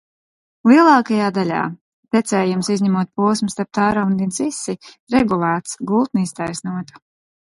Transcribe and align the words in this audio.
Lielākajā 0.69 1.25
daļā 1.33 1.59
tecējums, 2.15 2.69
izņemot 2.77 3.11
posmu 3.21 3.51
starp 3.55 3.71
Tērandi 3.79 4.27
un 4.29 4.33
Sisi, 4.39 4.75
regulēts, 5.17 5.79
gultne 5.93 6.25
iztaisnota. 6.29 6.99